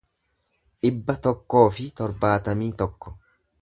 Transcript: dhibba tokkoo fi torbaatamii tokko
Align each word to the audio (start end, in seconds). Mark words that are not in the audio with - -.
dhibba 0.85 1.17
tokkoo 1.27 1.63
fi 1.79 1.87
torbaatamii 2.01 2.75
tokko 2.85 3.19